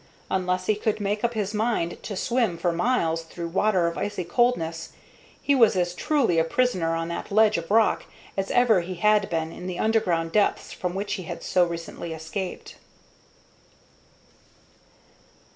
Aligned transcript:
Unless 0.31 0.65
he 0.65 0.73
could 0.73 0.99
make 0.99 1.23
up 1.23 1.35
his 1.35 1.53
mind 1.53 2.01
to 2.01 2.15
swim 2.15 2.57
for 2.57 2.71
miles 2.71 3.21
through 3.21 3.49
water 3.49 3.85
of 3.85 3.99
icy 3.99 4.23
coldness, 4.23 4.93
he 5.43 5.53
was 5.53 5.75
as 5.75 5.93
truly 5.93 6.39
a 6.39 6.43
prisoner 6.43 6.95
on 6.95 7.07
that 7.09 7.31
ledge 7.31 7.55
of 7.55 7.69
rock 7.69 8.05
as 8.35 8.49
ever 8.49 8.81
he 8.81 8.95
had 8.95 9.29
been 9.29 9.51
in 9.51 9.67
the 9.67 9.77
underground 9.77 10.31
depths 10.31 10.73
from 10.73 10.95
which 10.95 11.13
he 11.13 11.23
had 11.29 11.43
so 11.43 11.67
recently 11.67 12.13
escaped. 12.13 12.77